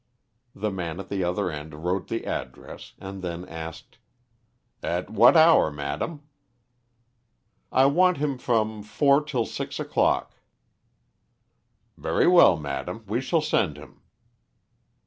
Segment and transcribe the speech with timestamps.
[0.55, 3.99] The man at the other end wrote the address, and then asked
[4.81, 6.23] "At what hour, madam?"
[7.71, 10.33] "I want him from four till six o'clock."
[11.97, 14.01] "Very well, madam, we shall send him."